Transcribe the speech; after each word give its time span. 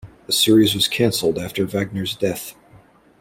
The 0.25 0.33
series 0.33 0.73
was 0.73 0.87
canceled 0.87 1.37
after 1.37 1.63
Wagner's 1.63 2.15
death. 2.15 2.55